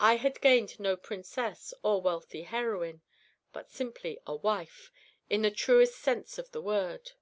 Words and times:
I 0.00 0.16
had 0.16 0.42
gained 0.42 0.78
no 0.78 0.98
princess 0.98 1.72
or 1.82 2.02
wealthy 2.02 2.42
heroine, 2.42 3.00
but 3.54 3.70
simply 3.70 4.18
a 4.26 4.34
wife, 4.36 4.92
in 5.30 5.40
the 5.40 5.50
truest 5.50 5.96
sense 5.98 6.36
of 6.36 6.50
the 6.50 6.60
word. 6.60 7.12